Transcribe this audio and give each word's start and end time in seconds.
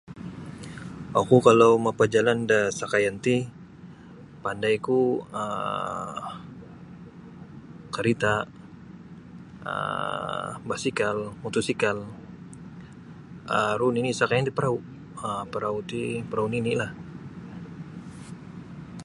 Oku 1.21 1.37
kalau 1.47 1.71
mapajalan 1.85 2.37
da 2.51 2.59
sakaian 2.79 3.17
ti 3.25 3.35
pandai 4.43 4.75
ku 4.85 4.99
um 5.41 6.19
karita 7.95 8.35
um 9.71 10.49
basikal 10.69 11.17
motosikal 11.43 11.97
um 12.05 12.09
aru 13.73 13.87
nini 13.95 14.11
sakaian 14.19 14.45
da 14.47 14.53
parau' 14.57 14.85
um 15.25 15.43
parau' 15.53 15.81
ti 15.91 16.03
parau' 16.29 16.51
nini 16.53 16.71
lah. 16.81 16.91